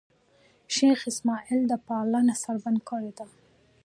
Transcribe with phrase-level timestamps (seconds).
[0.73, 3.25] شېخ اسماعیل پالنه سړبن کړې ده.